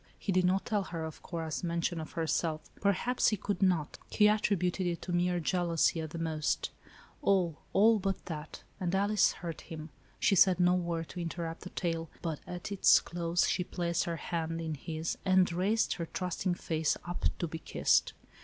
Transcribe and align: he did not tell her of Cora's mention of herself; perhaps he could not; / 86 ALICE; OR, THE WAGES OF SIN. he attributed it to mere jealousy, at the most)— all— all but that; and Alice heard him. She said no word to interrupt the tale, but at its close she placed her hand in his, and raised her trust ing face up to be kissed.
he 0.17 0.31
did 0.31 0.45
not 0.45 0.65
tell 0.65 0.85
her 0.85 1.05
of 1.05 1.21
Cora's 1.21 1.63
mention 1.63 2.01
of 2.01 2.13
herself; 2.13 2.71
perhaps 2.81 3.27
he 3.27 3.37
could 3.37 3.61
not; 3.61 3.99
/ 3.99 4.01
86 4.01 4.01
ALICE; 4.01 4.01
OR, 4.01 4.01
THE 4.01 4.01
WAGES 4.01 4.09
OF 4.09 4.13
SIN. 4.15 4.17
he 4.17 4.35
attributed 4.35 4.87
it 4.87 5.01
to 5.03 5.11
mere 5.13 5.39
jealousy, 5.39 6.01
at 6.01 6.09
the 6.09 6.17
most)— 6.17 6.71
all— 7.21 7.59
all 7.73 7.99
but 7.99 8.25
that; 8.25 8.63
and 8.79 8.95
Alice 8.95 9.31
heard 9.33 9.61
him. 9.61 9.91
She 10.19 10.33
said 10.33 10.59
no 10.59 10.73
word 10.73 11.07
to 11.09 11.19
interrupt 11.21 11.61
the 11.61 11.69
tale, 11.69 12.09
but 12.23 12.39
at 12.47 12.71
its 12.71 12.99
close 12.99 13.47
she 13.47 13.63
placed 13.63 14.05
her 14.05 14.15
hand 14.17 14.59
in 14.59 14.73
his, 14.73 15.19
and 15.23 15.53
raised 15.53 15.93
her 15.93 16.07
trust 16.07 16.47
ing 16.47 16.55
face 16.55 16.97
up 17.05 17.25
to 17.37 17.47
be 17.47 17.59
kissed. 17.59 18.13